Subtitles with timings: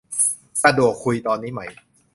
[0.63, 1.61] สะดวกคุยตอนนี้ไหม